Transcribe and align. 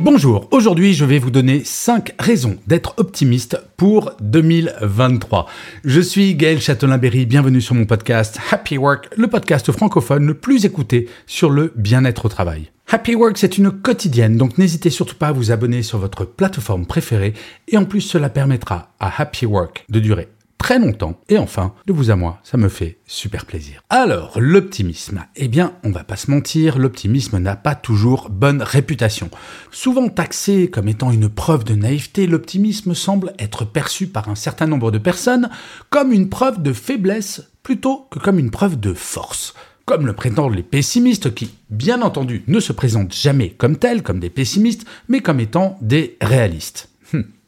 Bonjour, 0.00 0.48
aujourd'hui 0.50 0.92
je 0.92 1.04
vais 1.04 1.18
vous 1.18 1.30
donner 1.30 1.62
5 1.64 2.14
raisons 2.18 2.56
d'être 2.66 2.94
optimiste 2.98 3.58
pour 3.76 4.12
2023. 4.20 5.46
Je 5.84 6.00
suis 6.00 6.34
Gaël 6.34 6.60
Châtelain-Berry, 6.60 7.26
bienvenue 7.26 7.60
sur 7.60 7.74
mon 7.74 7.86
podcast 7.86 8.38
Happy 8.50 8.76
Work, 8.76 9.08
le 9.16 9.28
podcast 9.28 9.70
francophone 9.72 10.26
le 10.26 10.34
plus 10.34 10.64
écouté 10.64 11.08
sur 11.26 11.50
le 11.50 11.72
bien-être 11.76 12.26
au 12.26 12.28
travail. 12.28 12.70
Happy 12.90 13.14
Work, 13.14 13.38
c'est 13.38 13.56
une 13.56 13.70
quotidienne, 13.70 14.36
donc 14.36 14.58
n'hésitez 14.58 14.90
surtout 14.90 15.16
pas 15.16 15.28
à 15.28 15.32
vous 15.32 15.52
abonner 15.52 15.82
sur 15.82 15.98
votre 15.98 16.24
plateforme 16.24 16.86
préférée 16.86 17.32
et 17.68 17.78
en 17.78 17.84
plus 17.84 18.02
cela 18.02 18.28
permettra 18.28 18.94
à 19.00 19.22
Happy 19.22 19.46
Work 19.46 19.84
de 19.88 20.00
durer 20.00 20.28
très 20.64 20.78
longtemps. 20.78 21.20
Et 21.28 21.36
enfin, 21.36 21.74
de 21.86 21.92
vous 21.92 22.10
à 22.10 22.16
moi, 22.16 22.40
ça 22.42 22.56
me 22.56 22.70
fait 22.70 22.96
super 23.06 23.44
plaisir. 23.44 23.82
Alors, 23.90 24.40
l'optimisme. 24.40 25.26
Eh 25.36 25.46
bien, 25.46 25.74
on 25.84 25.90
va 25.90 26.04
pas 26.04 26.16
se 26.16 26.30
mentir, 26.30 26.78
l'optimisme 26.78 27.36
n'a 27.36 27.54
pas 27.54 27.74
toujours 27.74 28.30
bonne 28.30 28.62
réputation. 28.62 29.28
Souvent 29.70 30.08
taxé 30.08 30.70
comme 30.70 30.88
étant 30.88 31.10
une 31.10 31.28
preuve 31.28 31.64
de 31.64 31.74
naïveté, 31.74 32.26
l'optimisme 32.26 32.94
semble 32.94 33.34
être 33.38 33.66
perçu 33.66 34.06
par 34.06 34.30
un 34.30 34.34
certain 34.34 34.66
nombre 34.66 34.90
de 34.90 34.96
personnes 34.96 35.50
comme 35.90 36.12
une 36.12 36.30
preuve 36.30 36.62
de 36.62 36.72
faiblesse 36.72 37.42
plutôt 37.62 38.08
que 38.10 38.18
comme 38.18 38.38
une 38.38 38.50
preuve 38.50 38.80
de 38.80 38.94
force 38.94 39.52
comme 39.84 40.06
le 40.06 40.14
prétendent 40.14 40.54
les 40.54 40.62
pessimistes 40.62 41.34
qui, 41.34 41.50
bien 41.68 42.00
entendu, 42.00 42.42
ne 42.46 42.58
se 42.58 42.72
présentent 42.72 43.14
jamais 43.14 43.50
comme 43.50 43.76
tels, 43.76 44.02
comme 44.02 44.18
des 44.18 44.30
pessimistes, 44.30 44.86
mais 45.08 45.20
comme 45.20 45.40
étant 45.40 45.76
des 45.82 46.16
réalistes. 46.22 46.88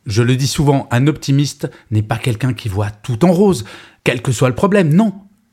Je 0.06 0.22
le 0.22 0.36
dis 0.36 0.46
souvent, 0.46 0.88
un 0.92 1.08
optimiste 1.08 1.68
n'est 1.90 2.02
pas 2.02 2.16
quelqu'un 2.16 2.54
qui 2.54 2.68
voit 2.68 2.90
tout 2.90 3.24
en 3.24 3.32
rose, 3.32 3.64
quel 4.04 4.22
que 4.22 4.32
soit 4.32 4.48
le 4.48 4.54
problème, 4.54 4.94
non. 4.94 5.12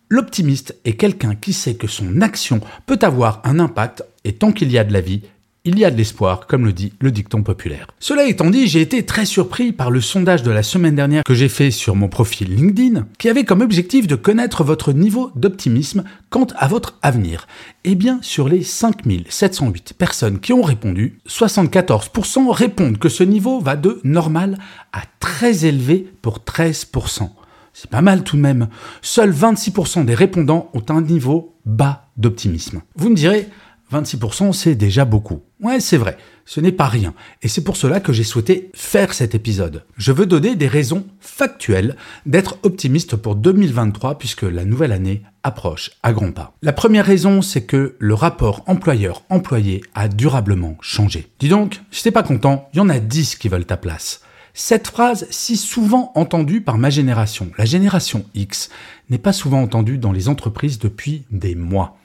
L'optimiste 0.09 0.75
est 0.85 0.93
quelqu'un 0.93 1.33
qui 1.33 1.53
sait 1.53 1.73
que 1.73 1.87
son 1.87 2.21
action 2.21 2.61
peut 2.85 2.99
avoir 3.01 3.41
un 3.45 3.59
impact, 3.59 4.03
et 4.23 4.33
tant 4.33 4.51
qu'il 4.51 4.71
y 4.71 4.77
a 4.77 4.83
de 4.83 4.93
la 4.93 5.01
vie, 5.01 5.23
il 5.65 5.79
y 5.79 5.85
a 5.85 5.91
de 5.91 5.95
l'espoir, 5.95 6.45
comme 6.45 6.65
le 6.65 6.73
dit 6.73 6.91
le 6.99 7.11
dicton 7.11 7.41
populaire. 7.41 7.87
Cela 7.99 8.25
étant 8.25 8.49
dit, 8.49 8.67
j'ai 8.67 8.81
été 8.81 9.05
très 9.05 9.25
surpris 9.25 9.71
par 9.71 9.91
le 9.91 10.01
sondage 10.01 10.43
de 10.43 10.51
la 10.51 10.61
semaine 10.61 10.95
dernière 10.95 11.23
que 11.23 11.33
j'ai 11.33 11.47
fait 11.47 11.71
sur 11.71 11.95
mon 11.95 12.09
profil 12.09 12.53
LinkedIn, 12.53 13.07
qui 13.17 13.29
avait 13.29 13.45
comme 13.45 13.61
objectif 13.61 14.05
de 14.05 14.15
connaître 14.15 14.65
votre 14.65 14.91
niveau 14.91 15.31
d'optimisme 15.35 16.03
quant 16.29 16.47
à 16.57 16.67
votre 16.67 16.99
avenir. 17.01 17.47
Eh 17.85 17.95
bien, 17.95 18.19
sur 18.21 18.49
les 18.49 18.61
5708 18.61 19.93
personnes 19.97 20.39
qui 20.39 20.51
ont 20.51 20.63
répondu, 20.63 21.19
74% 21.29 22.49
répondent 22.49 22.97
que 22.97 23.09
ce 23.09 23.23
niveau 23.23 23.61
va 23.61 23.77
de 23.77 24.01
normal 24.03 24.57
à 24.91 25.03
très 25.21 25.65
élevé 25.65 26.11
pour 26.21 26.39
13%. 26.39 27.29
C'est 27.71 27.89
pas 27.89 28.01
mal 28.01 28.23
tout 28.23 28.35
de 28.35 28.41
même. 28.41 28.67
Seuls 29.01 29.31
26% 29.31 30.03
des 30.03 30.13
répondants 30.13 30.69
ont 30.73 30.83
un 30.89 31.01
niveau 31.01 31.55
bas 31.65 32.09
d'optimisme. 32.17 32.81
Vous 32.95 33.09
me 33.09 33.15
direz, 33.15 33.47
26%, 33.93 34.53
c'est 34.53 34.75
déjà 34.75 35.05
beaucoup. 35.05 35.41
Ouais, 35.61 35.79
c'est 35.79 35.97
vrai, 35.97 36.17
ce 36.45 36.59
n'est 36.59 36.71
pas 36.71 36.87
rien. 36.87 37.13
Et 37.41 37.47
c'est 37.47 37.63
pour 37.63 37.77
cela 37.77 37.99
que 37.99 38.13
j'ai 38.13 38.23
souhaité 38.23 38.71
faire 38.73 39.13
cet 39.13 39.35
épisode. 39.35 39.85
Je 39.97 40.11
veux 40.11 40.25
donner 40.25 40.55
des 40.55 40.67
raisons 40.67 41.05
factuelles 41.19 41.95
d'être 42.25 42.57
optimiste 42.63 43.15
pour 43.15 43.35
2023 43.35 44.17
puisque 44.17 44.43
la 44.43 44.65
nouvelle 44.65 44.91
année 44.91 45.23
approche 45.43 45.91
à 46.03 46.13
grands 46.13 46.31
pas. 46.31 46.53
La 46.61 46.73
première 46.73 47.05
raison, 47.05 47.41
c'est 47.41 47.63
que 47.63 47.95
le 47.99 48.13
rapport 48.13 48.63
employeur-employé 48.67 49.81
a 49.95 50.07
durablement 50.07 50.77
changé. 50.81 51.29
Dis 51.39 51.49
donc, 51.49 51.81
si 51.91 52.03
t'es 52.03 52.11
pas 52.11 52.23
content, 52.23 52.69
il 52.73 52.77
y 52.77 52.81
en 52.81 52.89
a 52.89 52.99
10 52.99 53.35
qui 53.35 53.49
veulent 53.49 53.65
ta 53.65 53.77
place. 53.77 54.21
Cette 54.55 54.87
phrase, 54.87 55.25
si 55.31 55.57
souvent 55.57 56.11
entendue 56.13 56.61
par 56.61 56.77
ma 56.77 56.91
génération, 56.91 57.49
la 57.57 57.65
génération 57.65 58.23
X, 58.35 58.69
n'est 59.09 59.17
pas 59.17 59.33
souvent 59.33 59.61
entendue 59.61 59.97
dans 59.97 60.11
les 60.11 60.29
entreprises 60.29 60.77
depuis 60.77 61.23
des 61.31 61.55
mois. 61.55 61.97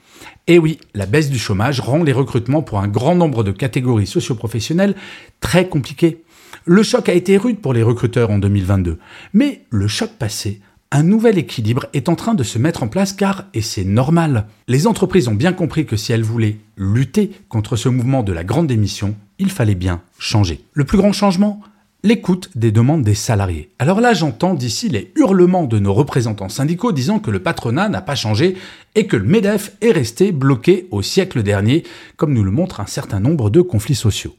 Et 0.47 0.57
oui, 0.59 0.79
la 0.93 1.05
baisse 1.05 1.29
du 1.29 1.37
chômage 1.37 1.79
rend 1.79 2.03
les 2.03 2.11
recrutements 2.11 2.61
pour 2.61 2.79
un 2.79 2.87
grand 2.87 3.15
nombre 3.15 3.43
de 3.43 3.51
catégories 3.51 4.07
socioprofessionnelles 4.07 4.95
très 5.41 5.67
compliqués. 5.67 6.23
Le 6.65 6.83
choc 6.83 7.09
a 7.09 7.13
été 7.13 7.37
rude 7.37 7.59
pour 7.59 7.73
les 7.73 7.83
recruteurs 7.83 8.31
en 8.31 8.39
2022. 8.39 8.97
Mais 9.33 9.61
le 9.69 9.87
choc 9.87 10.11
passé, 10.17 10.61
un 10.91 11.03
nouvel 11.03 11.37
équilibre 11.37 11.85
est 11.93 12.09
en 12.09 12.15
train 12.15 12.33
de 12.33 12.43
se 12.43 12.57
mettre 12.57 12.81
en 12.81 12.87
place 12.87 13.13
car, 13.13 13.45
et 13.53 13.61
c'est 13.61 13.83
normal, 13.83 14.47
les 14.67 14.87
entreprises 14.87 15.27
ont 15.27 15.35
bien 15.35 15.53
compris 15.53 15.85
que 15.85 15.95
si 15.95 16.11
elles 16.11 16.23
voulaient 16.23 16.57
lutter 16.77 17.31
contre 17.47 17.75
ce 17.75 17.89
mouvement 17.89 18.23
de 18.23 18.33
la 18.33 18.43
grande 18.43 18.67
démission, 18.67 19.15
il 19.37 19.51
fallait 19.51 19.75
bien 19.75 20.01
changer. 20.17 20.63
Le 20.73 20.85
plus 20.85 20.97
grand 20.97 21.11
changement 21.11 21.61
l'écoute 22.03 22.49
des 22.55 22.71
demandes 22.71 23.03
des 23.03 23.15
salariés. 23.15 23.71
Alors 23.77 23.99
là, 23.99 24.13
j'entends 24.13 24.53
d'ici 24.53 24.89
les 24.89 25.11
hurlements 25.15 25.65
de 25.65 25.79
nos 25.79 25.93
représentants 25.93 26.49
syndicaux 26.49 26.91
disant 26.91 27.19
que 27.19 27.31
le 27.31 27.43
patronat 27.43 27.89
n'a 27.89 28.01
pas 28.01 28.15
changé 28.15 28.55
et 28.95 29.05
que 29.05 29.17
le 29.17 29.25
MEDEF 29.25 29.73
est 29.81 29.91
resté 29.91 30.31
bloqué 30.31 30.87
au 30.91 31.01
siècle 31.01 31.43
dernier, 31.43 31.83
comme 32.15 32.33
nous 32.33 32.43
le 32.43 32.51
montrent 32.51 32.79
un 32.79 32.87
certain 32.87 33.19
nombre 33.19 33.49
de 33.49 33.61
conflits 33.61 33.95
sociaux. 33.95 34.35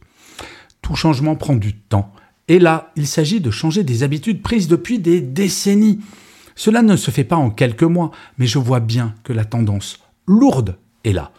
Tout 0.80 0.96
changement 0.96 1.36
prend 1.36 1.54
du 1.54 1.74
temps, 1.74 2.12
et 2.48 2.58
là, 2.58 2.90
il 2.96 3.06
s'agit 3.06 3.40
de 3.40 3.50
changer 3.50 3.84
des 3.84 4.02
habitudes 4.02 4.42
prises 4.42 4.66
depuis 4.66 4.98
des 4.98 5.20
décennies. 5.20 6.00
Cela 6.56 6.82
ne 6.82 6.96
se 6.96 7.10
fait 7.10 7.24
pas 7.24 7.36
en 7.36 7.50
quelques 7.50 7.82
mois, 7.82 8.10
mais 8.38 8.46
je 8.46 8.58
vois 8.58 8.80
bien 8.80 9.14
que 9.22 9.32
la 9.32 9.44
tendance 9.44 10.00
lourde 10.26 10.76
est 11.04 11.12
là. 11.12 11.30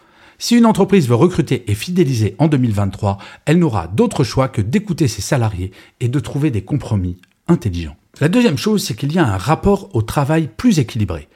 Si 0.44 0.56
une 0.56 0.66
entreprise 0.66 1.06
veut 1.06 1.14
recruter 1.14 1.70
et 1.70 1.74
fidéliser 1.76 2.34
en 2.38 2.48
2023, 2.48 3.16
elle 3.44 3.60
n'aura 3.60 3.86
d'autre 3.86 4.24
choix 4.24 4.48
que 4.48 4.60
d'écouter 4.60 5.06
ses 5.06 5.22
salariés 5.22 5.70
et 6.00 6.08
de 6.08 6.18
trouver 6.18 6.50
des 6.50 6.62
compromis 6.62 7.16
intelligents. 7.46 7.94
La 8.20 8.28
deuxième 8.28 8.58
chose, 8.58 8.82
c'est 8.82 8.96
qu'il 8.96 9.12
y 9.12 9.20
a 9.20 9.24
un 9.24 9.36
rapport 9.36 9.94
au 9.94 10.02
travail 10.02 10.48
plus 10.56 10.80
équilibré. 10.80 11.28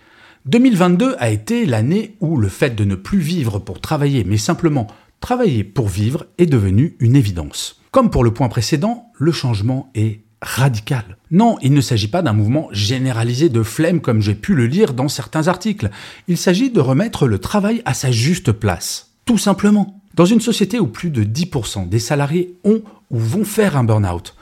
2022 0.46 1.14
a 1.20 1.30
été 1.30 1.66
l'année 1.66 2.16
où 2.18 2.36
le 2.36 2.48
fait 2.48 2.74
de 2.74 2.84
ne 2.84 2.96
plus 2.96 3.20
vivre 3.20 3.60
pour 3.60 3.80
travailler, 3.80 4.24
mais 4.24 4.38
simplement 4.38 4.88
travailler 5.20 5.62
pour 5.62 5.86
vivre 5.86 6.26
est 6.38 6.46
devenu 6.46 6.96
une 6.98 7.14
évidence. 7.14 7.80
Comme 7.92 8.10
pour 8.10 8.24
le 8.24 8.34
point 8.34 8.48
précédent, 8.48 9.12
le 9.14 9.30
changement 9.30 9.88
est 9.94 10.22
radical. 10.42 11.16
Non, 11.30 11.56
il 11.62 11.72
ne 11.72 11.80
s'agit 11.80 12.08
pas 12.08 12.22
d'un 12.22 12.32
mouvement 12.32 12.68
généralisé 12.72 13.48
de 13.48 13.62
flemme 13.62 14.00
comme 14.00 14.20
j'ai 14.20 14.34
pu 14.34 14.54
le 14.54 14.66
lire 14.66 14.94
dans 14.94 15.08
certains 15.08 15.48
articles. 15.48 15.90
Il 16.28 16.36
s'agit 16.36 16.70
de 16.70 16.80
remettre 16.80 17.26
le 17.26 17.38
travail 17.38 17.82
à 17.84 17.94
sa 17.94 18.10
juste 18.10 18.52
place. 18.52 19.10
Tout 19.24 19.38
simplement. 19.38 20.00
Dans 20.14 20.24
une 20.24 20.40
société 20.40 20.78
où 20.80 20.86
plus 20.86 21.10
de 21.10 21.24
10% 21.24 21.88
des 21.88 21.98
salariés 21.98 22.54
ont 22.64 22.82
ou 23.10 23.18
vont 23.18 23.44
faire 23.44 23.76
un 23.76 23.84
burn-out, 23.84 24.34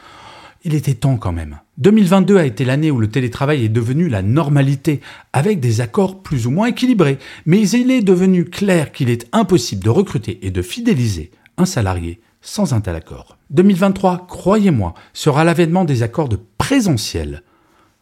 il 0.62 0.74
était 0.74 0.94
temps 0.94 1.16
quand 1.16 1.32
même. 1.32 1.58
2022 1.78 2.38
a 2.38 2.46
été 2.46 2.64
l'année 2.64 2.90
où 2.90 2.98
le 2.98 3.10
télétravail 3.10 3.64
est 3.64 3.68
devenu 3.68 4.08
la 4.08 4.22
normalité, 4.22 5.00
avec 5.32 5.60
des 5.60 5.80
accords 5.80 6.22
plus 6.22 6.46
ou 6.46 6.50
moins 6.50 6.68
équilibrés, 6.68 7.18
mais 7.44 7.68
il 7.68 7.90
est 7.90 8.02
devenu 8.02 8.44
clair 8.44 8.92
qu'il 8.92 9.10
est 9.10 9.28
impossible 9.32 9.84
de 9.84 9.90
recruter 9.90 10.38
et 10.46 10.50
de 10.50 10.62
fidéliser 10.62 11.32
un 11.58 11.66
salarié 11.66 12.20
sans 12.44 12.74
un 12.74 12.80
tel 12.80 12.94
accord. 12.94 13.36
2023, 13.50 14.26
croyez-moi, 14.28 14.94
sera 15.12 15.42
l'avènement 15.42 15.84
des 15.84 16.02
accords 16.04 16.28
de 16.28 16.38
présentiel. 16.58 17.42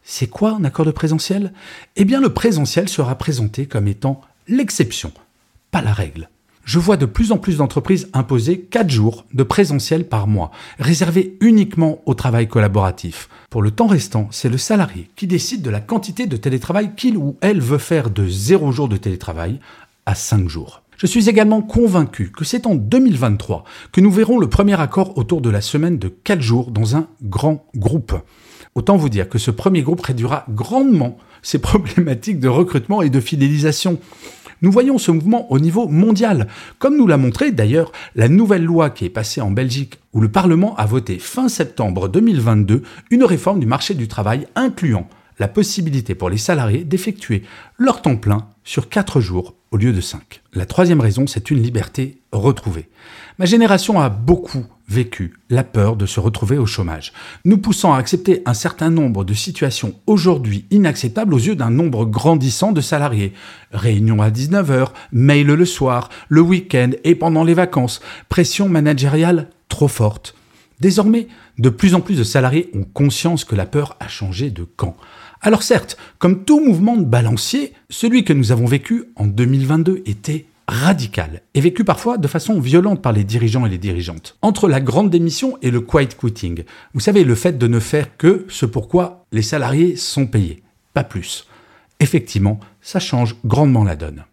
C'est 0.03 0.27
quoi 0.27 0.51
un 0.51 0.65
accord 0.65 0.85
de 0.85 0.91
présentiel? 0.91 1.53
Eh 1.95 2.05
bien, 2.05 2.21
le 2.21 2.33
présentiel 2.33 2.89
sera 2.89 3.17
présenté 3.17 3.65
comme 3.65 3.87
étant 3.87 4.21
l'exception, 4.47 5.11
pas 5.71 5.81
la 5.81 5.93
règle. 5.93 6.29
Je 6.65 6.79
vois 6.79 6.95
de 6.97 7.05
plus 7.05 7.31
en 7.31 7.37
plus 7.37 7.57
d'entreprises 7.57 8.09
imposer 8.13 8.61
4 8.61 8.89
jours 8.89 9.25
de 9.33 9.43
présentiel 9.43 10.07
par 10.07 10.27
mois, 10.27 10.51
réservés 10.79 11.37
uniquement 11.41 12.01
au 12.05 12.13
travail 12.13 12.47
collaboratif. 12.47 13.27
Pour 13.49 13.61
le 13.61 13.71
temps 13.71 13.87
restant, 13.87 14.27
c'est 14.31 14.49
le 14.49 14.57
salarié 14.57 15.09
qui 15.15 15.27
décide 15.27 15.61
de 15.61 15.69
la 15.69 15.81
quantité 15.81 16.25
de 16.25 16.37
télétravail 16.37 16.95
qu'il 16.95 17.17
ou 17.17 17.37
elle 17.41 17.59
veut 17.59 17.77
faire 17.77 18.09
de 18.09 18.27
0 18.27 18.71
jours 18.71 18.87
de 18.87 18.97
télétravail 18.97 19.59
à 20.05 20.15
5 20.15 20.47
jours. 20.47 20.82
Je 20.97 21.07
suis 21.07 21.29
également 21.29 21.61
convaincu 21.61 22.31
que 22.31 22.45
c'est 22.45 22.67
en 22.67 22.75
2023 22.75 23.63
que 23.91 24.01
nous 24.01 24.11
verrons 24.11 24.39
le 24.39 24.47
premier 24.47 24.79
accord 24.79 25.17
autour 25.17 25.41
de 25.41 25.49
la 25.49 25.61
semaine 25.61 25.97
de 25.97 26.07
4 26.07 26.41
jours 26.41 26.71
dans 26.71 26.95
un 26.95 27.07
grand 27.23 27.65
groupe. 27.75 28.13
Autant 28.75 28.97
vous 28.97 29.09
dire 29.09 29.29
que 29.29 29.37
ce 29.37 29.51
premier 29.51 29.81
groupe 29.81 30.01
réduira 30.01 30.45
grandement 30.49 31.17
ces 31.41 31.57
problématiques 31.59 32.39
de 32.39 32.47
recrutement 32.47 33.01
et 33.01 33.09
de 33.09 33.19
fidélisation. 33.19 33.99
Nous 34.61 34.71
voyons 34.71 34.97
ce 34.97 35.11
mouvement 35.11 35.51
au 35.51 35.59
niveau 35.59 35.89
mondial, 35.89 36.47
comme 36.79 36.95
nous 36.95 37.05
l'a 37.05 37.17
montré 37.17 37.51
d'ailleurs 37.51 37.91
la 38.15 38.29
nouvelle 38.29 38.63
loi 38.63 38.89
qui 38.89 39.03
est 39.03 39.09
passée 39.09 39.41
en 39.41 39.51
Belgique, 39.51 39.99
où 40.13 40.21
le 40.21 40.31
Parlement 40.31 40.73
a 40.77 40.85
voté 40.85 41.19
fin 41.19 41.49
septembre 41.49 42.07
2022 42.07 42.81
une 43.11 43.25
réforme 43.25 43.59
du 43.59 43.65
marché 43.65 43.93
du 43.93 44.07
travail 44.07 44.47
incluant 44.55 45.09
la 45.39 45.49
possibilité 45.49 46.15
pour 46.15 46.29
les 46.29 46.37
salariés 46.37 46.85
d'effectuer 46.85 47.43
leur 47.77 48.01
temps 48.01 48.15
plein 48.15 48.47
sur 48.63 48.87
4 48.87 49.19
jours 49.19 49.55
au 49.73 49.77
lieu 49.77 49.91
de 49.91 50.01
5. 50.01 50.41
La 50.53 50.67
troisième 50.67 51.01
raison, 51.01 51.25
c'est 51.25 51.49
une 51.49 51.61
liberté 51.61 52.19
retrouvée. 52.31 52.89
Ma 53.39 53.45
génération 53.45 53.99
a 53.99 54.09
beaucoup 54.09 54.65
vécu 54.87 55.33
la 55.49 55.63
peur 55.63 55.95
de 55.95 56.05
se 56.05 56.19
retrouver 56.19 56.59
au 56.59 56.67
chômage, 56.67 57.11
nous 57.43 57.57
poussant 57.57 57.93
à 57.93 57.97
accepter 57.97 58.43
un 58.45 58.53
certain 58.53 58.91
nombre 58.91 59.23
de 59.23 59.33
situations 59.33 59.95
aujourd'hui 60.05 60.65
inacceptables 60.69 61.33
aux 61.33 61.39
yeux 61.39 61.55
d'un 61.55 61.71
nombre 61.71 62.05
grandissant 62.05 62.71
de 62.71 62.81
salariés. 62.81 63.33
Réunions 63.71 64.21
à 64.21 64.29
19h, 64.29 64.89
mail 65.11 65.47
le 65.47 65.65
soir, 65.65 66.09
le 66.29 66.41
week-end 66.41 66.91
et 67.03 67.15
pendant 67.15 67.43
les 67.43 67.55
vacances, 67.55 67.99
pression 68.29 68.69
managériale 68.69 69.49
trop 69.69 69.87
forte. 69.87 70.35
Désormais, 70.81 71.27
de 71.57 71.69
plus 71.69 71.95
en 71.95 72.01
plus 72.01 72.17
de 72.17 72.23
salariés 72.23 72.69
ont 72.75 72.83
conscience 72.83 73.43
que 73.43 73.55
la 73.55 73.65
peur 73.65 73.95
a 73.99 74.07
changé 74.07 74.51
de 74.51 74.63
camp. 74.63 74.95
Alors 75.45 75.61
certes, 75.61 75.97
comme 76.19 76.45
tout 76.45 76.61
mouvement 76.61 76.95
de 76.95 77.03
balancier, 77.03 77.73
celui 77.89 78.23
que 78.23 78.31
nous 78.31 78.53
avons 78.53 78.65
vécu 78.65 79.09
en 79.17 79.27
2022 79.27 80.01
était 80.05 80.45
radical 80.69 81.41
et 81.53 81.59
vécu 81.59 81.83
parfois 81.83 82.17
de 82.17 82.29
façon 82.29 82.61
violente 82.61 83.01
par 83.01 83.11
les 83.11 83.25
dirigeants 83.25 83.65
et 83.65 83.69
les 83.69 83.77
dirigeantes. 83.77 84.37
Entre 84.41 84.69
la 84.69 84.79
grande 84.79 85.09
démission 85.09 85.57
et 85.61 85.69
le 85.69 85.81
quiet 85.81 86.07
quitting, 86.17 86.63
vous 86.93 87.01
savez, 87.01 87.25
le 87.25 87.35
fait 87.35 87.57
de 87.57 87.67
ne 87.67 87.81
faire 87.81 88.15
que 88.15 88.45
ce 88.47 88.65
pourquoi 88.65 89.25
les 89.33 89.41
salariés 89.41 89.97
sont 89.97 90.27
payés, 90.27 90.63
pas 90.93 91.03
plus. 91.03 91.45
Effectivement, 91.99 92.61
ça 92.81 93.01
change 93.01 93.35
grandement 93.43 93.83
la 93.83 93.97
donne. 93.97 94.23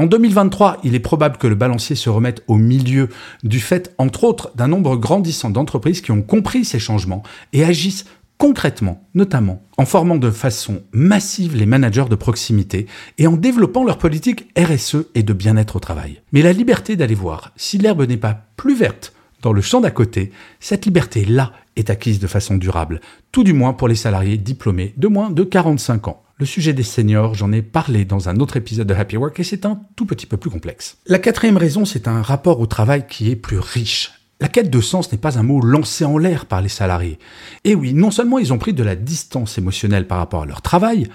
En 0.00 0.06
2023, 0.06 0.78
il 0.84 0.94
est 0.94 1.00
probable 1.00 1.38
que 1.38 1.48
le 1.48 1.56
balancier 1.56 1.96
se 1.96 2.08
remette 2.08 2.44
au 2.46 2.54
milieu 2.54 3.08
du 3.42 3.58
fait, 3.58 3.92
entre 3.98 4.22
autres, 4.22 4.52
d'un 4.54 4.68
nombre 4.68 4.96
grandissant 4.96 5.50
d'entreprises 5.50 6.02
qui 6.02 6.12
ont 6.12 6.22
compris 6.22 6.64
ces 6.64 6.78
changements 6.78 7.24
et 7.52 7.64
agissent 7.64 8.04
concrètement, 8.38 9.06
notamment 9.14 9.62
en 9.76 9.84
formant 9.84 10.16
de 10.16 10.30
façon 10.30 10.82
massive 10.92 11.56
les 11.56 11.66
managers 11.66 12.06
de 12.08 12.14
proximité 12.14 12.86
et 13.18 13.26
en 13.26 13.36
développant 13.36 13.84
leur 13.84 13.98
politique 13.98 14.48
RSE 14.56 15.08
et 15.14 15.22
de 15.22 15.32
bien-être 15.32 15.76
au 15.76 15.80
travail. 15.80 16.22
Mais 16.32 16.42
la 16.42 16.52
liberté 16.52 16.96
d'aller 16.96 17.14
voir 17.14 17.52
si 17.56 17.78
l'herbe 17.78 18.08
n'est 18.08 18.16
pas 18.16 18.46
plus 18.56 18.74
verte 18.76 19.12
dans 19.42 19.52
le 19.52 19.60
champ 19.60 19.80
d'à 19.80 19.92
côté, 19.92 20.32
cette 20.58 20.86
liberté-là 20.86 21.52
est 21.76 21.90
acquise 21.90 22.18
de 22.18 22.26
façon 22.26 22.56
durable, 22.56 23.00
tout 23.30 23.44
du 23.44 23.52
moins 23.52 23.72
pour 23.72 23.86
les 23.86 23.94
salariés 23.94 24.36
diplômés 24.36 24.94
de 24.96 25.06
moins 25.06 25.30
de 25.30 25.44
45 25.44 26.08
ans. 26.08 26.22
Le 26.38 26.46
sujet 26.46 26.72
des 26.72 26.82
seniors, 26.82 27.34
j'en 27.34 27.52
ai 27.52 27.62
parlé 27.62 28.04
dans 28.04 28.28
un 28.28 28.36
autre 28.36 28.56
épisode 28.56 28.86
de 28.86 28.94
Happy 28.94 29.16
Work 29.16 29.38
et 29.40 29.44
c'est 29.44 29.66
un 29.66 29.80
tout 29.96 30.06
petit 30.06 30.26
peu 30.26 30.36
plus 30.36 30.50
complexe. 30.50 30.98
La 31.06 31.18
quatrième 31.18 31.56
raison, 31.56 31.84
c'est 31.84 32.08
un 32.08 32.22
rapport 32.22 32.60
au 32.60 32.66
travail 32.66 33.06
qui 33.08 33.30
est 33.30 33.36
plus 33.36 33.58
riche. 33.58 34.17
La 34.40 34.48
quête 34.48 34.70
de 34.70 34.80
sens 34.80 35.10
n'est 35.10 35.18
pas 35.18 35.38
un 35.38 35.42
mot 35.42 35.60
lancé 35.60 36.04
en 36.04 36.16
l'air 36.16 36.46
par 36.46 36.60
les 36.60 36.68
salariés. 36.68 37.18
Et 37.64 37.74
oui, 37.74 37.92
non 37.92 38.12
seulement 38.12 38.38
ils 38.38 38.52
ont 38.52 38.58
pris 38.58 38.72
de 38.72 38.84
la 38.84 38.94
distance 38.94 39.58
émotionnelle 39.58 40.06
par 40.06 40.18
rapport 40.18 40.42
à 40.42 40.46
leur 40.46 40.62
travail, 40.62 41.08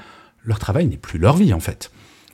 leur 0.44 0.60
travail 0.60 0.88
n'est 0.88 0.98
plus 0.98 1.20
leur 1.20 1.38
vie 1.38 1.54
en 1.54 1.62
fait. 1.62 1.90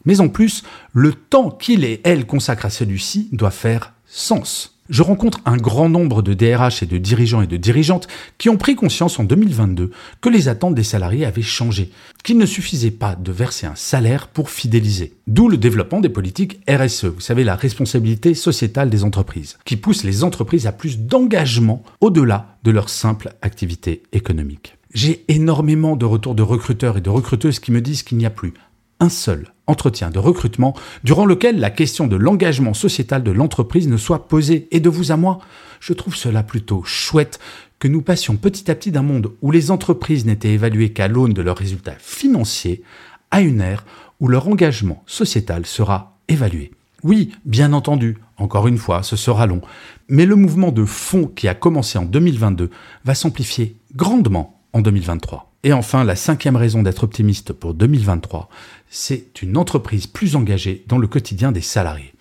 Mais 0.05 0.19
en 0.19 0.29
plus, 0.29 0.63
le 0.93 1.13
temps 1.13 1.51
qu'ils 1.51 1.83
et 1.83 2.01
elles 2.03 2.25
consacrent 2.25 2.65
à 2.65 2.69
celui-ci 2.71 3.29
doit 3.31 3.51
faire 3.51 3.93
sens. 4.07 4.78
Je 4.89 5.03
rencontre 5.03 5.39
un 5.45 5.57
grand 5.57 5.87
nombre 5.87 6.23
de 6.23 6.33
DRH 6.33 6.81
et 6.81 6.87
de 6.87 6.97
dirigeants 6.97 7.43
et 7.43 7.47
de 7.47 7.57
dirigeantes 7.57 8.07
qui 8.39 8.49
ont 8.49 8.57
pris 8.57 8.75
conscience 8.75 9.19
en 9.19 9.23
2022 9.23 9.91
que 10.19 10.29
les 10.29 10.47
attentes 10.47 10.73
des 10.73 10.83
salariés 10.83 11.25
avaient 11.25 11.43
changé, 11.43 11.91
qu'il 12.23 12.39
ne 12.39 12.47
suffisait 12.47 12.89
pas 12.89 13.15
de 13.15 13.31
verser 13.31 13.67
un 13.67 13.75
salaire 13.75 14.27
pour 14.27 14.49
fidéliser. 14.49 15.13
D'où 15.27 15.47
le 15.47 15.57
développement 15.57 15.99
des 15.99 16.09
politiques 16.09 16.59
RSE, 16.67 17.05
vous 17.05 17.19
savez, 17.19 17.43
la 17.43 17.55
responsabilité 17.55 18.33
sociétale 18.33 18.89
des 18.89 19.03
entreprises, 19.03 19.59
qui 19.63 19.77
pousse 19.77 20.03
les 20.03 20.23
entreprises 20.23 20.65
à 20.65 20.71
plus 20.71 20.97
d'engagement 20.97 21.83
au-delà 22.01 22.57
de 22.63 22.71
leur 22.71 22.89
simple 22.89 23.35
activité 23.43 24.01
économique. 24.11 24.75
J'ai 24.91 25.23
énormément 25.27 25.95
de 25.95 26.05
retours 26.05 26.33
de 26.33 26.41
recruteurs 26.41 26.97
et 26.97 27.01
de 27.01 27.11
recruteuses 27.11 27.59
qui 27.59 27.71
me 27.71 27.79
disent 27.79 28.01
qu'il 28.01 28.17
n'y 28.17 28.25
a 28.25 28.31
plus 28.31 28.55
un 28.99 29.09
seul 29.09 29.53
entretien 29.67 30.09
de 30.09 30.19
recrutement 30.19 30.75
durant 31.03 31.25
lequel 31.25 31.59
la 31.59 31.69
question 31.69 32.07
de 32.07 32.15
l'engagement 32.15 32.73
sociétal 32.73 33.23
de 33.23 33.31
l'entreprise 33.31 33.87
ne 33.87 33.97
soit 33.97 34.27
posée. 34.27 34.67
Et 34.71 34.79
de 34.79 34.89
vous 34.89 35.11
à 35.11 35.17
moi, 35.17 35.39
je 35.79 35.93
trouve 35.93 36.15
cela 36.15 36.43
plutôt 36.43 36.83
chouette 36.83 37.39
que 37.79 37.87
nous 37.87 38.01
passions 38.01 38.35
petit 38.35 38.69
à 38.69 38.75
petit 38.75 38.91
d'un 38.91 39.03
monde 39.03 39.31
où 39.41 39.51
les 39.51 39.71
entreprises 39.71 40.25
n'étaient 40.25 40.53
évaluées 40.53 40.91
qu'à 40.91 41.07
l'aune 41.07 41.33
de 41.33 41.41
leurs 41.41 41.57
résultats 41.57 41.95
financiers 41.97 42.83
à 43.31 43.41
une 43.41 43.61
ère 43.61 43.85
où 44.19 44.27
leur 44.27 44.47
engagement 44.47 45.03
sociétal 45.05 45.65
sera 45.65 46.17
évalué. 46.27 46.71
Oui, 47.03 47.31
bien 47.45 47.71
entendu, 47.71 48.17
encore 48.37 48.67
une 48.67 48.77
fois, 48.77 49.03
ce 49.03 49.15
sera 49.15 49.45
long, 49.45 49.61
mais 50.09 50.25
le 50.25 50.35
mouvement 50.35 50.71
de 50.73 50.83
fond 50.83 51.27
qui 51.27 51.47
a 51.47 51.53
commencé 51.53 51.97
en 51.97 52.03
2022 52.03 52.69
va 53.05 53.15
s'amplifier 53.15 53.77
grandement 53.95 54.59
en 54.73 54.81
2023. 54.81 55.48
Et 55.63 55.73
enfin, 55.73 56.05
la 56.05 56.15
cinquième 56.15 56.55
raison 56.55 56.83
d'être 56.83 57.03
optimiste 57.03 57.51
pour 57.51 57.73
2023, 57.73 58.47
c'est 58.89 59.41
une 59.41 59.57
entreprise 59.57 60.07
plus 60.07 60.37
engagée 60.37 60.85
dans 60.87 60.97
le 60.97 61.07
quotidien 61.07 61.51
des 61.51 61.61
salariés. 61.61 62.13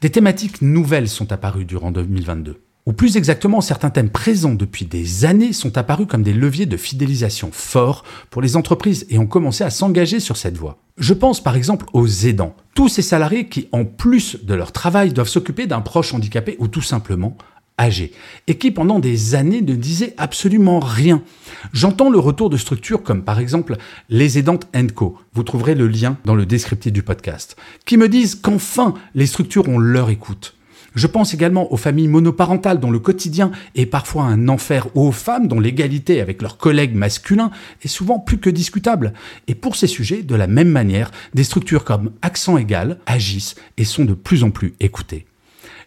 Des 0.00 0.10
thématiques 0.10 0.62
nouvelles 0.62 1.08
sont 1.08 1.32
apparues 1.32 1.64
durant 1.64 1.90
2022. 1.90 2.60
Ou 2.86 2.92
plus 2.92 3.16
exactement, 3.16 3.62
certains 3.62 3.90
thèmes 3.90 4.10
présents 4.10 4.54
depuis 4.54 4.84
des 4.84 5.24
années 5.24 5.54
sont 5.54 5.78
apparus 5.78 6.06
comme 6.06 6.22
des 6.22 6.34
leviers 6.34 6.66
de 6.66 6.76
fidélisation 6.76 7.48
forts 7.50 8.04
pour 8.28 8.42
les 8.42 8.56
entreprises 8.56 9.06
et 9.08 9.18
ont 9.18 9.26
commencé 9.26 9.64
à 9.64 9.70
s'engager 9.70 10.20
sur 10.20 10.36
cette 10.36 10.58
voie. 10.58 10.78
Je 10.98 11.14
pense 11.14 11.42
par 11.42 11.56
exemple 11.56 11.86
aux 11.94 12.06
aidants, 12.06 12.54
tous 12.74 12.88
ces 12.88 13.02
salariés 13.02 13.48
qui, 13.48 13.68
en 13.72 13.84
plus 13.84 14.44
de 14.44 14.54
leur 14.54 14.70
travail, 14.70 15.12
doivent 15.12 15.28
s'occuper 15.28 15.66
d'un 15.66 15.80
proche 15.80 16.12
handicapé 16.12 16.56
ou 16.60 16.68
tout 16.68 16.82
simplement 16.82 17.36
et 18.46 18.54
qui 18.56 18.70
pendant 18.70 18.98
des 18.98 19.34
années 19.34 19.60
ne 19.60 19.74
disaient 19.74 20.14
absolument 20.16 20.80
rien. 20.80 21.22
J'entends 21.72 22.08
le 22.08 22.18
retour 22.18 22.48
de 22.48 22.56
structures 22.56 23.02
comme 23.02 23.24
par 23.24 23.38
exemple 23.40 23.76
les 24.08 24.38
aidantes 24.38 24.68
Co. 24.94 25.18
Vous 25.34 25.42
trouverez 25.42 25.74
le 25.74 25.88
lien 25.88 26.16
dans 26.24 26.34
le 26.34 26.46
descriptif 26.46 26.92
du 26.92 27.02
podcast, 27.02 27.56
qui 27.84 27.96
me 27.96 28.08
disent 28.08 28.36
qu'enfin 28.36 28.94
les 29.14 29.26
structures 29.26 29.68
ont 29.68 29.78
leur 29.78 30.10
écoute. 30.10 30.56
Je 30.94 31.08
pense 31.08 31.34
également 31.34 31.72
aux 31.72 31.76
familles 31.76 32.06
monoparentales 32.06 32.78
dont 32.78 32.92
le 32.92 33.00
quotidien 33.00 33.50
est 33.74 33.86
parfois 33.86 34.22
un 34.22 34.48
enfer, 34.48 34.86
ou 34.94 35.08
aux 35.08 35.12
femmes 35.12 35.48
dont 35.48 35.58
l'égalité 35.58 36.20
avec 36.20 36.40
leurs 36.40 36.56
collègues 36.56 36.94
masculins 36.94 37.50
est 37.82 37.88
souvent 37.88 38.20
plus 38.20 38.38
que 38.38 38.50
discutable. 38.50 39.12
Et 39.48 39.56
pour 39.56 39.74
ces 39.74 39.88
sujets, 39.88 40.22
de 40.22 40.36
la 40.36 40.46
même 40.46 40.70
manière, 40.70 41.10
des 41.34 41.42
structures 41.42 41.84
comme 41.84 42.12
Accent 42.22 42.56
Égal 42.56 43.00
agissent 43.06 43.56
et 43.76 43.84
sont 43.84 44.04
de 44.04 44.14
plus 44.14 44.44
en 44.44 44.50
plus 44.50 44.74
écoutées. 44.78 45.26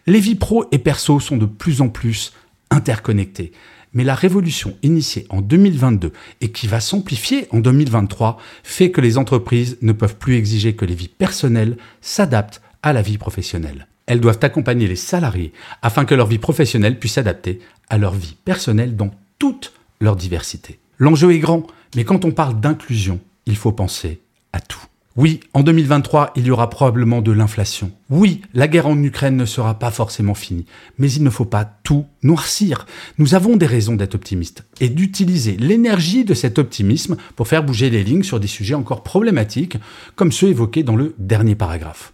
Les 0.08 0.20
vies 0.20 0.36
pro 0.36 0.64
et 0.72 0.78
perso 0.78 1.20
sont 1.20 1.36
de 1.36 1.44
plus 1.44 1.82
en 1.82 1.90
plus 1.90 2.32
interconnectées. 2.70 3.52
Mais 3.92 4.04
la 4.04 4.14
révolution 4.14 4.74
initiée 4.82 5.26
en 5.28 5.42
2022 5.42 6.14
et 6.40 6.50
qui 6.50 6.66
va 6.66 6.80
s'amplifier 6.80 7.46
en 7.50 7.58
2023 7.58 8.38
fait 8.62 8.90
que 8.90 9.02
les 9.02 9.18
entreprises 9.18 9.76
ne 9.82 9.92
peuvent 9.92 10.16
plus 10.16 10.36
exiger 10.36 10.74
que 10.74 10.86
les 10.86 10.94
vies 10.94 11.08
personnelles 11.08 11.76
s'adaptent 12.00 12.62
à 12.82 12.94
la 12.94 13.02
vie 13.02 13.18
professionnelle. 13.18 13.86
Elles 14.06 14.20
doivent 14.20 14.38
accompagner 14.40 14.86
les 14.88 14.96
salariés 14.96 15.52
afin 15.82 16.06
que 16.06 16.14
leur 16.14 16.26
vie 16.26 16.38
professionnelle 16.38 16.98
puisse 16.98 17.12
s'adapter 17.12 17.58
à 17.90 17.98
leur 17.98 18.14
vie 18.14 18.36
personnelle 18.46 18.96
dans 18.96 19.10
toute 19.38 19.74
leur 20.00 20.16
diversité. 20.16 20.78
L'enjeu 20.96 21.34
est 21.34 21.38
grand, 21.38 21.66
mais 21.96 22.04
quand 22.04 22.24
on 22.24 22.30
parle 22.30 22.58
d'inclusion, 22.58 23.20
il 23.44 23.56
faut 23.56 23.72
penser 23.72 24.22
à 24.54 24.60
tout. 24.60 24.87
Oui, 25.18 25.40
en 25.52 25.64
2023, 25.64 26.30
il 26.36 26.46
y 26.46 26.52
aura 26.52 26.70
probablement 26.70 27.20
de 27.20 27.32
l'inflation. 27.32 27.90
Oui, 28.08 28.40
la 28.54 28.68
guerre 28.68 28.86
en 28.86 29.02
Ukraine 29.02 29.36
ne 29.36 29.46
sera 29.46 29.76
pas 29.76 29.90
forcément 29.90 30.34
finie. 30.34 30.64
Mais 30.96 31.10
il 31.10 31.24
ne 31.24 31.30
faut 31.30 31.44
pas 31.44 31.64
tout 31.64 32.06
noircir. 32.22 32.86
Nous 33.18 33.34
avons 33.34 33.56
des 33.56 33.66
raisons 33.66 33.96
d'être 33.96 34.14
optimistes 34.14 34.62
et 34.80 34.88
d'utiliser 34.88 35.56
l'énergie 35.56 36.24
de 36.24 36.34
cet 36.34 36.60
optimisme 36.60 37.16
pour 37.34 37.48
faire 37.48 37.64
bouger 37.64 37.90
les 37.90 38.04
lignes 38.04 38.22
sur 38.22 38.38
des 38.38 38.46
sujets 38.46 38.76
encore 38.76 39.02
problématiques, 39.02 39.76
comme 40.14 40.30
ceux 40.30 40.50
évoqués 40.50 40.84
dans 40.84 40.94
le 40.94 41.16
dernier 41.18 41.56
paragraphe. 41.56 42.12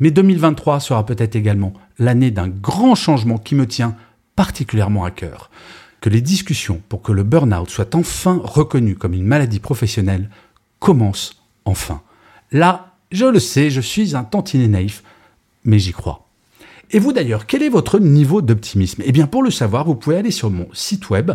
Mais 0.00 0.10
2023 0.10 0.80
sera 0.80 1.04
peut-être 1.04 1.36
également 1.36 1.74
l'année 1.98 2.30
d'un 2.30 2.48
grand 2.48 2.94
changement 2.94 3.36
qui 3.36 3.54
me 3.54 3.66
tient 3.66 3.96
particulièrement 4.34 5.04
à 5.04 5.10
cœur. 5.10 5.50
Que 6.00 6.08
les 6.08 6.22
discussions 6.22 6.80
pour 6.88 7.02
que 7.02 7.12
le 7.12 7.22
burn-out 7.22 7.68
soit 7.68 7.94
enfin 7.94 8.40
reconnu 8.42 8.94
comme 8.94 9.12
une 9.12 9.26
maladie 9.26 9.60
professionnelle 9.60 10.30
commencent 10.78 11.42
enfin. 11.66 12.00
Là, 12.52 12.94
je 13.12 13.26
le 13.26 13.38
sais, 13.38 13.70
je 13.70 13.80
suis 13.80 14.16
un 14.16 14.24
tantinet 14.24 14.68
naïf, 14.68 15.02
mais 15.64 15.78
j'y 15.78 15.92
crois. 15.92 16.26
Et 16.90 16.98
vous 16.98 17.12
d'ailleurs, 17.12 17.46
quel 17.46 17.62
est 17.62 17.68
votre 17.68 17.98
niveau 17.98 18.42
d'optimisme? 18.42 19.02
Eh 19.04 19.12
bien, 19.12 19.26
pour 19.26 19.42
le 19.42 19.50
savoir, 19.50 19.84
vous 19.84 19.96
pouvez 19.96 20.16
aller 20.16 20.30
sur 20.30 20.50
mon 20.50 20.68
site 20.72 21.10
web 21.10 21.32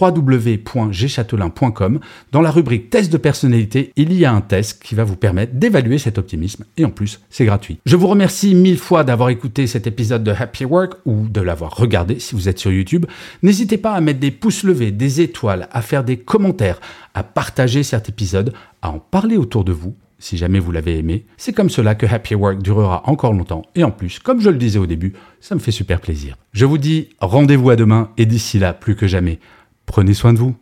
www.gchatelain.com. 0.00 2.00
Dans 2.32 2.40
la 2.40 2.50
rubrique 2.50 2.90
test 2.90 3.12
de 3.12 3.16
personnalité, 3.16 3.92
il 3.96 4.12
y 4.12 4.24
a 4.24 4.32
un 4.32 4.40
test 4.40 4.82
qui 4.82 4.96
va 4.96 5.04
vous 5.04 5.16
permettre 5.16 5.54
d'évaluer 5.54 5.98
cet 5.98 6.18
optimisme 6.18 6.64
et 6.76 6.84
en 6.84 6.90
plus, 6.90 7.20
c'est 7.30 7.44
gratuit. 7.44 7.78
Je 7.86 7.96
vous 7.96 8.08
remercie 8.08 8.54
mille 8.54 8.78
fois 8.78 9.04
d'avoir 9.04 9.28
écouté 9.28 9.66
cet 9.66 9.86
épisode 9.86 10.24
de 10.24 10.32
Happy 10.32 10.64
Work 10.64 10.94
ou 11.04 11.28
de 11.28 11.40
l'avoir 11.40 11.76
regardé 11.76 12.18
si 12.18 12.34
vous 12.34 12.48
êtes 12.48 12.58
sur 12.58 12.72
YouTube. 12.72 13.06
N'hésitez 13.42 13.78
pas 13.78 13.92
à 13.92 14.00
mettre 14.00 14.20
des 14.20 14.32
pouces 14.32 14.64
levés, 14.64 14.90
des 14.90 15.20
étoiles, 15.20 15.68
à 15.70 15.82
faire 15.82 16.04
des 16.04 16.16
commentaires, 16.16 16.80
à 17.14 17.22
partager 17.22 17.82
cet 17.82 18.08
épisode, 18.08 18.54
à 18.82 18.90
en 18.90 18.98
parler 18.98 19.36
autour 19.36 19.64
de 19.64 19.72
vous 19.72 19.94
si 20.24 20.38
jamais 20.38 20.58
vous 20.58 20.72
l'avez 20.72 20.98
aimé. 20.98 21.26
C'est 21.36 21.52
comme 21.52 21.68
cela 21.68 21.94
que 21.94 22.06
Happy 22.06 22.34
Work 22.34 22.62
durera 22.62 23.02
encore 23.04 23.34
longtemps. 23.34 23.62
Et 23.74 23.84
en 23.84 23.90
plus, 23.90 24.18
comme 24.18 24.40
je 24.40 24.48
le 24.48 24.56
disais 24.56 24.78
au 24.78 24.86
début, 24.86 25.12
ça 25.40 25.54
me 25.54 25.60
fait 25.60 25.70
super 25.70 26.00
plaisir. 26.00 26.36
Je 26.52 26.64
vous 26.64 26.78
dis 26.78 27.10
rendez-vous 27.20 27.68
à 27.68 27.76
demain 27.76 28.10
et 28.16 28.24
d'ici 28.24 28.58
là, 28.58 28.72
plus 28.72 28.96
que 28.96 29.06
jamais, 29.06 29.38
prenez 29.84 30.14
soin 30.14 30.32
de 30.32 30.38
vous. 30.38 30.56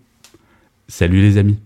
Salut 0.89 1.21
les 1.21 1.39
amis. 1.39 1.59